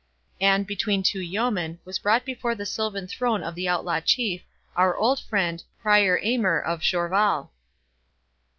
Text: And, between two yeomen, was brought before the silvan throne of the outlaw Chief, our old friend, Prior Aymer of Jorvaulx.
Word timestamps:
And, 0.39 0.65
between 0.65 1.03
two 1.03 1.19
yeomen, 1.21 1.77
was 1.85 1.99
brought 1.99 2.25
before 2.25 2.55
the 2.55 2.65
silvan 2.65 3.05
throne 3.07 3.43
of 3.43 3.53
the 3.53 3.67
outlaw 3.69 3.99
Chief, 3.99 4.41
our 4.75 4.97
old 4.97 5.19
friend, 5.19 5.63
Prior 5.79 6.19
Aymer 6.23 6.59
of 6.59 6.81
Jorvaulx. 6.81 7.49